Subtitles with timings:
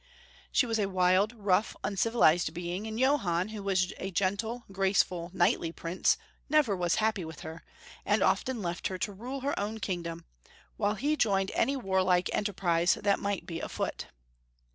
[0.51, 5.71] She was a wild, rough, uncivilized being, and Johann, who was a gentle, graceful, knightly
[5.71, 6.17] prince,
[6.49, 7.63] nevet was happy with her,
[8.03, 10.25] and often left her to rule her own kingdom,
[10.79, 14.07] wliile he joined any warlike enterprise that might be afoot.